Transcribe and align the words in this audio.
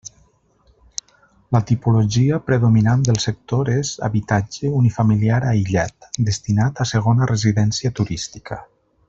La 1.55 1.59
tipologia 1.71 2.39
predominant 2.47 3.03
del 3.09 3.19
sector 3.25 3.69
és 3.75 3.91
habitatge 4.09 4.73
unifamiliar 4.81 5.39
aïllat, 5.53 6.09
destinat 6.31 6.83
a 6.87 6.89
segona 6.95 7.31
residència 7.35 7.95
turística. 8.03 8.61